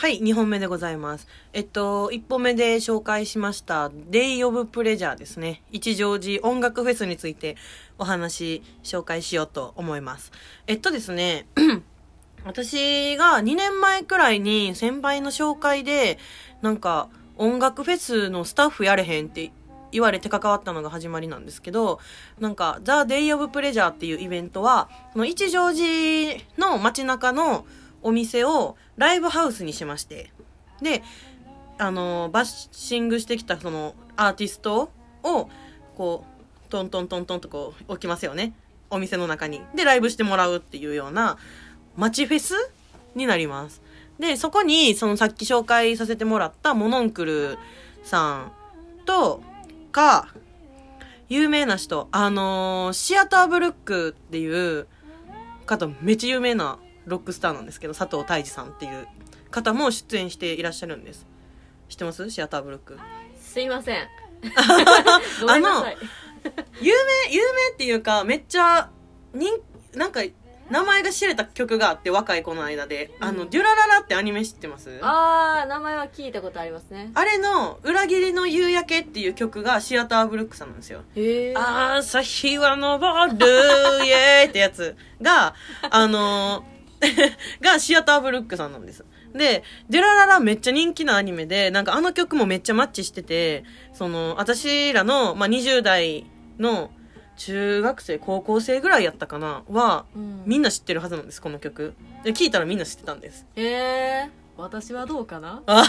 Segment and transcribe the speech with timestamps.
[0.00, 1.28] はい、2本目でございます。
[1.52, 5.62] えっと、1本目で紹介しました、デイ・オブ・プレジャーですね。
[5.72, 7.58] 一乗寺音楽フェスについて
[7.98, 10.32] お話、紹介しようと思います。
[10.66, 11.48] えっとですね、
[12.46, 16.18] 私が2年前くらいに先輩の紹介で、
[16.62, 19.52] なんか、音楽フェスのスタッフやれへんって
[19.92, 22.00] 言われて関わったのが始まりなんですけど、
[22.38, 27.66] なんか、ザ・デイ・オブ・プレジャーっていうイベントは、その一乗寺の街中の
[28.02, 30.30] お店をライブハウスにしまして、
[30.82, 31.02] で、
[31.78, 34.90] あの、バッシングしてきたそのアーティスト
[35.22, 35.48] を、
[35.96, 38.54] こう、トントントントンとこう置きますよね。
[38.90, 39.62] お店の中に。
[39.74, 41.38] で、ライブしてもらうっていうような、
[41.96, 42.54] 街フェス
[43.14, 43.82] になります。
[44.18, 47.58] で、そこに、そのさっき紹介させてもらったモノンクル
[48.02, 48.52] さん
[49.06, 49.42] と、
[49.90, 50.28] か、
[51.28, 54.86] 有名な人、あのーシアターブルックっていう
[55.66, 56.78] 方、めっちゃ有名な
[57.10, 59.06] ロックスターなんですけど、佐藤泰治さんっていう
[59.50, 61.26] 方も出演していらっしゃるんです。
[61.88, 62.30] 知ってます？
[62.30, 62.98] シアターブルック。
[63.40, 64.08] すいません
[65.40, 65.96] ごめんなさい
[66.80, 68.88] 有名、有名っていうか、めっちゃ、
[69.34, 69.52] 人、
[69.94, 70.20] なんか、
[70.70, 73.10] 名前が知れた曲があって、若い子の間で。
[73.20, 74.98] あの、うんデュラララってアニメ知ってます？
[75.02, 81.02] あー名前は聞いたことありますねあれの、裏切りの夕焼けっていう曲がシアターブルックさんなんですよ。
[81.56, 82.98] 朝日は昇
[83.36, 85.54] る、イエーイってやつが、
[85.90, 86.79] あのー
[87.60, 89.04] がシアターブルックさんなんです。
[89.34, 96.26] で、デュラララめっちゃ人気なアニメで、なんかあの曲もめっちゃマッチしてて、その、私らの、まあ、20代
[96.58, 96.90] の
[97.36, 101.94] 中学生、高校生ぐらいやったかなは、うんみんな知ってるはずなんです、この曲。
[102.24, 103.46] で、聞いたらみんな知ってたんです。
[103.56, 105.62] へえ私はどうかな？
[105.66, 105.86] 聞い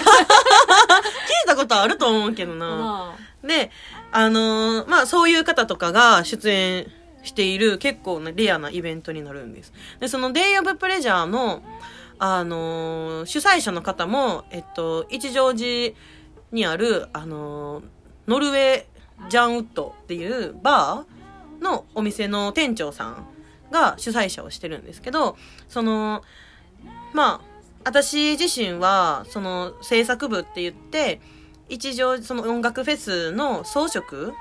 [1.45, 2.67] たことあると思うけどな。
[2.67, 3.69] まで、
[4.11, 6.87] あのーまあ、そういう方とかが出演
[7.23, 9.73] している結構なレアなイベントになるんです。
[9.99, 11.63] で、その Day of Pleasure の、
[12.19, 15.95] あのー主催者の方も、えっと、一乗寺
[16.51, 17.83] にある、あのー
[18.27, 23.27] ノルウェージャンウッドっていうバーのお店の店長さん
[23.71, 26.23] が主催者をしてるんですけど、その、
[27.13, 27.51] まあ、
[27.83, 31.21] 私自身は、その制作部って言って、
[31.69, 34.33] 一条その音楽フェスの装飾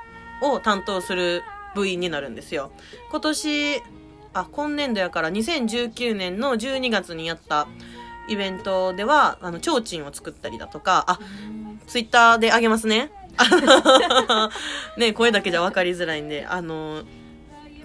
[0.43, 1.43] を担当する
[1.75, 2.73] 部員になるんですよ。
[3.11, 3.83] 今年
[4.33, 7.67] あ今年度やから2019年の12月にやった
[8.29, 11.19] イベントではあの提灯を作ったりだとかあ
[11.87, 13.11] ツイッターであげますね。
[14.97, 17.03] ね声だけじゃ分かりづらいんであの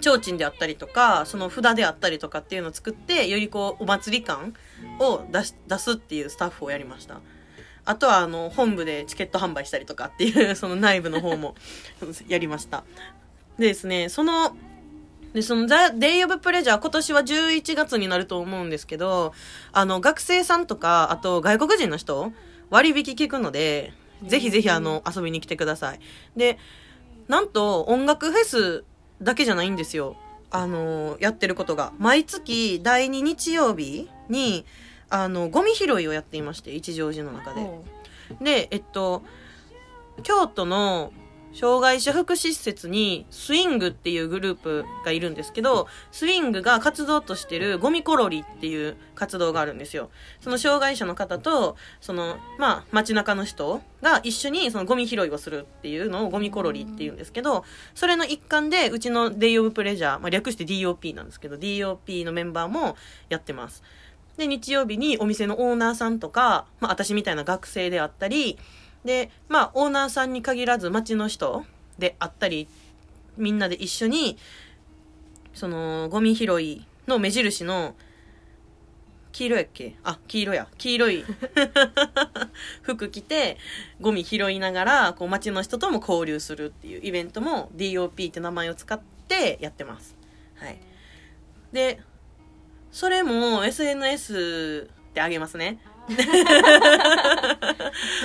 [0.00, 4.54] 提灯であったりとかその札であったりとかっていうのを作ってよりこうお祭り感
[5.00, 7.20] を出し出すっていうスタッフをやりました。
[7.84, 11.54] あとはあの本部でチケット販売したりとかっていうその内部の方も
[12.28, 12.84] やりました。
[13.58, 14.08] でですね。
[14.08, 14.56] その
[15.32, 19.34] でその The Day of Pleasure 今年は11月になると思うんですけど
[19.72, 22.32] あの学生さんとかあと外国人の人
[22.70, 23.92] 割引聞くので
[24.26, 26.00] ぜひぜひあの遊びに来てください。
[26.36, 26.58] で
[27.28, 28.84] なんと音楽フェス
[29.20, 30.16] だけじゃないんですよ。
[30.50, 31.92] あのやってることが。
[31.98, 34.64] 毎月第2日曜日に
[35.10, 37.60] あのゴミ拾いをやっていまして一乗寺の中で。
[37.60, 37.84] ほ
[38.40, 39.22] でえっと
[40.22, 41.12] 京都の
[41.58, 50.10] 障害者福祉施設にスイングっていうグループがいるんですけどスイングが活動としてるゴミコロリっていう活動があるんですよ。
[50.40, 57.64] その障害者の方とそのまあ街中の人が一緒にそのゴミ拾いをするっていうのをゴミコロリっていうんですけど
[57.94, 62.96] それの一環でうちの Day of Pleasure、まあ、略して DOP なんですけど DOP のメンバーも
[63.30, 63.82] やってます。
[64.36, 68.58] で、日曜日にお店のオーナーさんとか、まあ私みたいな学生であったり、
[69.06, 71.64] で、まあオーナーさんに限らず街の人
[71.98, 72.68] であったり、
[73.38, 74.36] みんなで一緒に、
[75.54, 77.94] その、ゴミ拾いの目印の、
[79.32, 79.96] 黄色やっけ？
[80.02, 80.66] あ、黄色や。
[80.78, 81.24] 黄色い
[82.82, 83.58] 服着て、
[84.00, 90.16] ゴミ拾いながら、こう街の人とも交流するっていうイベントも DOP って名前を使ってやってます。
[90.56, 90.78] はい。
[91.72, 92.00] で、
[92.90, 95.78] それも SNS であげますね。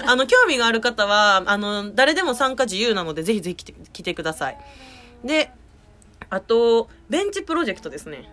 [0.05, 4.57] あの、興味がある方は、あの、誰でも参加自由なので、ぜひぜひ来て来てください。
[5.23, 5.51] で、
[6.29, 8.29] あと、ベンチプロジェクトですね。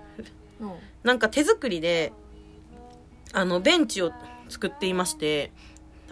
[0.61, 0.73] ううん
[1.05, 2.13] なんか手作りで、
[3.33, 4.13] あの、ベンチを
[4.49, 5.53] 作っていまして、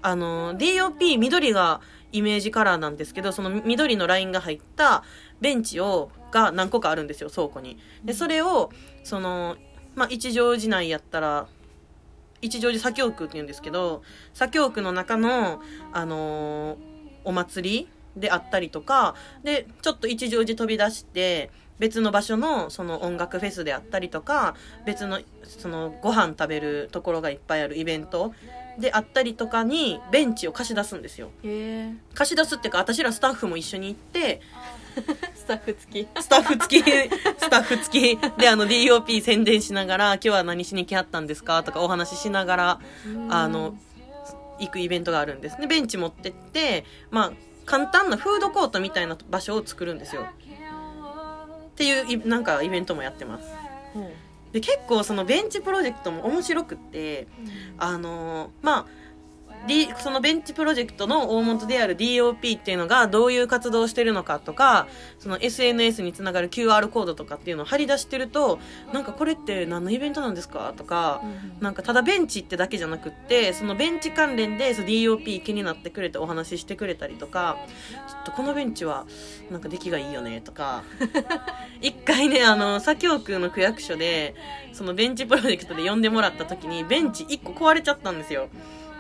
[0.01, 1.81] あの、DOP 緑が
[2.13, 5.03] イメージカラーなんですけど、その緑のラインが入った
[5.41, 7.79] ベンチを、が何個かあるんですよ、倉庫に。
[8.05, 8.71] で、それを、
[9.03, 9.57] その、
[9.95, 11.47] まあ、一乗寺内やったら、
[12.47, 14.03] 一乗寺左京区って言うんですけど、
[14.35, 15.61] 左京区の中の、
[15.93, 16.97] あのー
[17.27, 24.55] お祭りであったりとか、で、ちょっと一乗寺飛び出して、別の場所のその音楽フェスであったりとか
[24.87, 28.33] 別のそのご飯食べるところがいっぱいあるイベント
[28.79, 31.31] であったりとかにベンチを貸し出すんですよ。
[32.15, 34.41] 貸し出すっていうか私らスタッフも一緒に行って
[35.35, 36.09] スタッフ付き。
[36.23, 36.85] スタッフ付き。
[37.39, 38.39] スタッフ付き。
[38.39, 41.63] であの DOP 宣伝しながら今日は何しに来はったんですか？
[41.63, 42.81] とかお話ししながら
[43.31, 43.75] あの
[44.59, 45.61] 行くイベントがあるんです。
[45.61, 47.33] ねベンチ持ってってまあ
[47.67, 50.23] 簡単なフードコートみたいな場所を作るんですよ。
[50.23, 53.47] っていういなんかイベントもやってます。
[54.53, 57.27] で結構そのベンチプロジェクトも面白くって
[57.79, 58.87] あのまあ
[59.67, 64.87] D、そのベンチプロジェクトの大元である DOP っていうのがどういう活動をしてるのかとか
[65.19, 68.59] その SNS につながる QR コードとかっていうのを貼り出してると
[68.93, 77.57] なんかこれって何のイベントなんですかとかうんなんかただベンチってだけじゃなくってそのベンチ関連でその DOP 気になってくれてお話ししてくれたりとか
[78.09, 79.07] ちょっとこのベンチは
[79.51, 80.85] なんか出来がいいよねとか
[81.81, 84.35] 一回ねあの左京区の区役所で
[84.73, 88.49] そのベンチプロジェクトで呼んでもらった時にベンチ1個壊れちゃったんですよ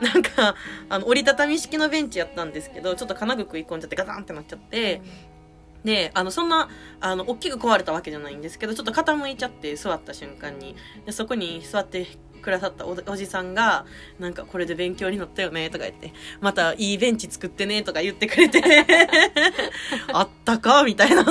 [0.00, 0.54] なんか
[0.88, 5.00] あの折りたたみ式のベンチやったんですけどちょっと金具食い込んじゃってガタンってなっちゃって、
[5.84, 6.69] であのそんな
[7.00, 10.76] あの大きく壊れたわけじゃないんですけどちょっと傾いちゃって座った瞬間に
[11.06, 12.06] でそこに座って
[12.43, 13.87] くださったおおじさんが
[14.19, 18.62] なんかこれで勉強になったよねとか言ってまたいいベンチ作ってねとか言ってくれて
[20.12, 21.25] あったかみたいな。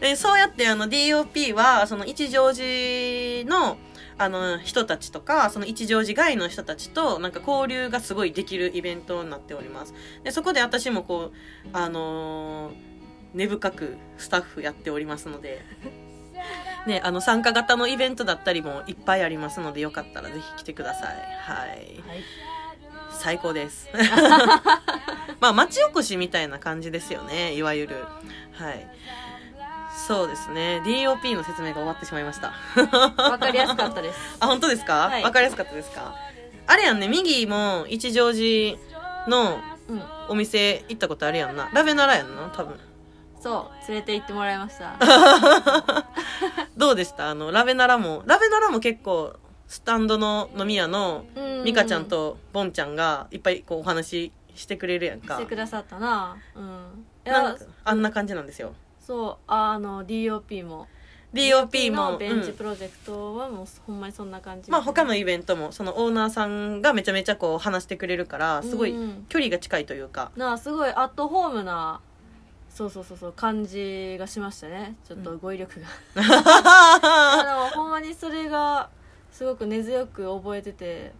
[0.00, 3.76] でそうやってあの DOP はその一乗寺の
[4.18, 9.94] あの人たちとかその一乗寺外の人たちとなんか交流がすごいできるイベントになっております。
[10.24, 12.92] でそこで私もこうあのー
[13.34, 15.62] 根深くスタッフやっておりますので
[16.86, 21.14] ね、あの参加型のイベントだったりもいっぱいありますのでよかったらぜひ来てください。
[21.40, 21.68] はい。
[21.68, 21.98] はい。
[23.12, 23.88] 最高です。
[25.38, 28.04] まあ町おこしみたいな感じですよねいわゆる。
[28.52, 28.88] はい
[30.06, 30.82] そうですね。
[30.84, 32.52] DOP の説明が終わってしまいました。
[33.30, 34.18] わかりやすかったです。
[34.40, 34.94] あ本当ですか？
[34.94, 35.22] わ、はい。
[35.22, 36.14] かりやすかったですか？
[36.66, 37.08] あれやんね。
[37.08, 38.78] 右も一乗寺
[39.28, 39.58] の
[39.88, 40.02] うん。
[40.28, 41.68] お店行ったことあるやんな。
[41.72, 42.50] ラベナラやんな？
[42.54, 42.78] 多分。
[43.40, 44.96] そう連れて行ってもらいました。
[46.76, 47.30] どうでした？
[47.30, 49.34] あのラベナラもラベナラも結構
[49.66, 51.64] スタンドの飲み屋のうん。
[51.64, 55.34] ミカちゃんとボンちゃんがいっぱいこうお話ししてくれるやんか。
[55.36, 56.36] してくださったな。
[56.56, 57.06] うん。
[57.24, 58.74] いやあんな感じなんですよ
[59.06, 60.86] そうあの DOP も。
[61.34, 62.56] DOP ものベンチうん。
[62.56, 64.70] プロジェクトはもうほんまにそんな感じ。
[64.70, 70.30] まあ他のイベントもそのオーナーさんがめちゃめちゃこう話してくれるからすごいうん距離が近いというか。
[70.36, 72.00] なあすごいアットホームな
[72.68, 74.96] そうそうそうそう感じがしましたね。
[75.06, 75.86] ちょっと語彙力が、
[76.22, 78.88] あのほんまにそれが
[79.30, 81.12] すごく根強く覚えてて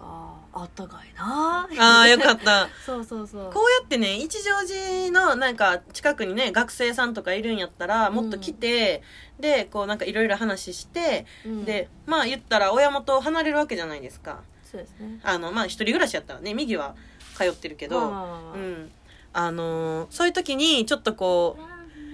[0.00, 1.68] あああったかいな。
[1.78, 2.68] ああよかった。
[2.84, 3.52] そうそうそう。
[3.52, 9.02] こうやってね一乗寺のなんか近くにね学生さんとかいるんやったらもっと来て、
[9.40, 11.64] でこうなんかいろいろ話して、うん。
[11.64, 14.42] でまあ言ったら親元を離れるわけじゃないですか。
[14.70, 15.20] そうですね。
[15.22, 16.94] あのまあ一人暮らしやったらね右は
[17.36, 18.12] 通ってるけど、う
[18.58, 18.90] ん。
[19.32, 21.58] あのーそういう時にちょっとこ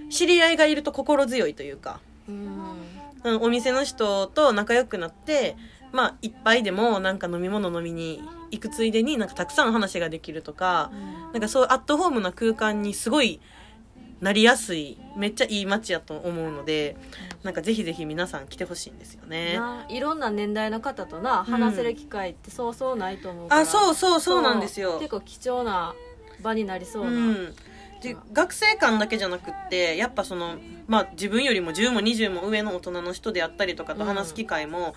[0.08, 2.80] う知り合いがいると心強いというか、うん。
[3.22, 5.56] うん、お店の人と仲良くなって
[5.92, 10.90] まあ一杯でもなんか飲み物飲みに行くついでになんかたくさん話ができるとか、
[11.32, 13.40] なんかそうアットホームな空間にすごい
[14.20, 16.96] なりやすいめっちゃいい街やと思うので
[17.42, 19.54] なんかぜひぜひ皆さん来てほしいんですよね。
[19.54, 24.98] ないろんな年代の方とな話せる機会ってそうそうないと思うから、あそうそうそうなんですよ。
[24.98, 25.94] 結構貴重な
[26.42, 27.54] 場になりそうな、うん
[28.02, 34.94] で学生間だけじゃなくってやっぱその、まあ、自分よりも10も20も上の大人の人であったりとかと話す機会も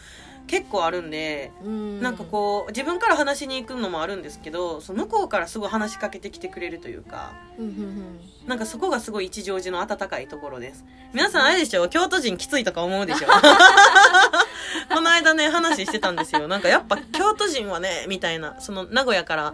[0.48, 2.02] 結構あるんで、うん。
[2.02, 8.20] なんかこう自分から話しに行くのもあるんですけどその向こうからすごい話しかけてきてくれるというかうん。
[8.48, 10.84] なんかそこがすごい一乗寺の温かいところです。
[11.14, 11.88] 皆さんあれでしょ？
[11.90, 13.28] 京都人きついとか思うでしょ？
[14.94, 16.48] この間ね話してたんですよ。
[16.48, 19.54] なんかやっぱ京都人はねみたいなその名古屋から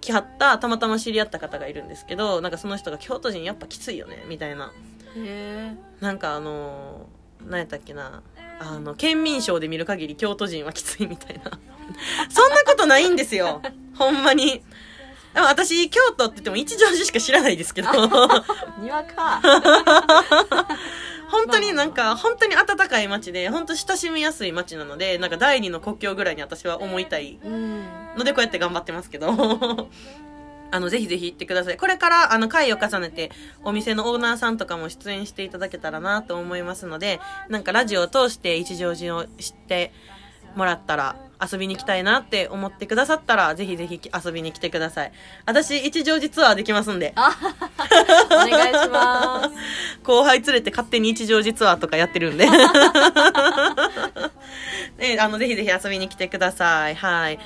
[0.00, 4.72] 来はったたまたま知り合った方がいるんですけどなんかその人が京都人やっぱきついよねみたいな。
[5.16, 8.22] へえなんかあのー何やったっけな。
[8.60, 11.44] あの県民賞で見る限り京都人はきついみたいな。
[12.28, 13.62] そんなことないんですよ。
[13.94, 14.62] ほんまに。
[15.34, 17.88] でも私京都って言っても一乗寺しか知らないですけど。
[18.82, 19.40] 庭か。
[21.30, 27.38] 本当になんか本当に温かい街で本当親しみやすい街なのでなんか第二の国境ぐらいに私は思いたい。
[27.44, 29.28] うんのでこうやって頑張ってますけど。
[30.70, 31.78] あのぜひぜひ行ってください。
[31.78, 33.30] これからあの回を重ねて
[33.64, 39.92] お店のオーナーさんとかも出演していただけたらなと思いますのでなんかラジオを通して一乗寺を知って
[40.54, 45.12] もらったら遊びに行きたいなって思ってくださったらぜひぜひ遊びに来てください。
[45.46, 47.12] 私一乗寺ツアーできますんで。
[47.14, 47.30] あ
[48.30, 49.50] お願いします。
[50.02, 52.46] 後輩連れて勝手に一乗寺ツアーとかやってるんで。
[54.98, 56.96] ね、あのぜひぜひ遊びに来てください。
[56.96, 57.38] はい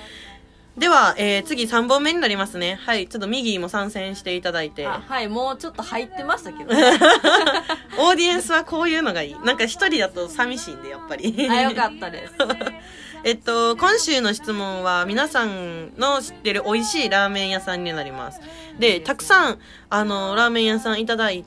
[0.77, 2.79] では、えー、次3本目になりますね。
[2.83, 4.87] はいちょっと右も参戦していただいて。
[4.87, 6.71] あはいもうちょっと入ってましたけど
[8.01, 9.37] オーディエンスはこういうのがいい。
[9.45, 11.49] なんか一人だと寂しいんでやっぱり。
[11.51, 12.35] あよかったです。
[13.25, 18.41] えっと、今週の質問は皆さんの知ってる美味しいラーメン屋さんになります。
[18.81, 19.59] で、たくさん、
[19.91, 21.45] あの、ラーメン屋さんいただい、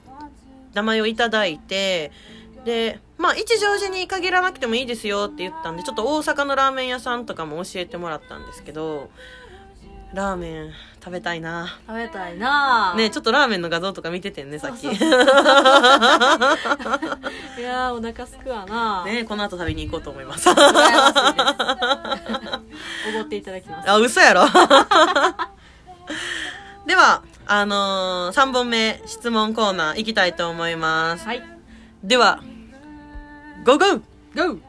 [0.73, 2.13] 名前をいただいて、
[2.63, 9.09] で、まあ、一乗寺に限らなくてもいいですよって言ったんで、ちょっと大阪のラーメン屋さんとかも教えてもらったんですけど、
[10.13, 10.71] ラーメン
[11.03, 11.77] 食べたいな。
[11.87, 12.93] 食べたいな。
[12.95, 14.81] ねちょっとラーメンの画像とか見ててんね、さっき。
[14.83, 14.97] そう い
[17.61, 19.03] やーお腹すくわな。
[19.05, 20.49] ねこの後食べに行こうと思います。
[20.49, 20.61] おご
[23.21, 23.89] っていただきます。
[23.89, 24.45] あ、嘘やろ。
[26.87, 31.25] では、あのー、3本目質問コーナー行きたいと思います。
[31.25, 31.43] はい。
[32.03, 32.39] では、
[33.65, 34.01] ゴーゴー
[34.35, 34.59] ゴー